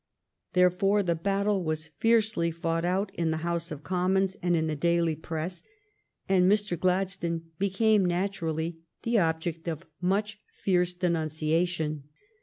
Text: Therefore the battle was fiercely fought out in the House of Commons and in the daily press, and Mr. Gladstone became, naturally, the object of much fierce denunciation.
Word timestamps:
Therefore 0.53 1.03
the 1.03 1.13
battle 1.13 1.63
was 1.63 1.91
fiercely 1.99 2.49
fought 2.49 2.83
out 2.85 3.11
in 3.13 3.29
the 3.29 3.37
House 3.45 3.69
of 3.69 3.83
Commons 3.83 4.35
and 4.41 4.55
in 4.55 4.65
the 4.65 4.75
daily 4.75 5.15
press, 5.15 5.61
and 6.27 6.51
Mr. 6.51 6.75
Gladstone 6.75 7.51
became, 7.59 8.05
naturally, 8.05 8.79
the 9.03 9.19
object 9.19 9.67
of 9.67 9.85
much 10.01 10.39
fierce 10.57 10.95
denunciation. 10.95 12.05